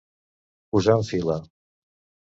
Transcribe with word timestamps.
Posar 0.75 0.97
en 1.03 1.07
fila. 1.13 1.39